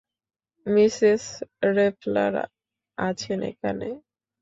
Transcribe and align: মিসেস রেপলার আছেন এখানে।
মিসেস 0.65 1.23
রেপলার 1.75 2.33
আছেন 2.97 3.39
এখানে। 3.51 3.87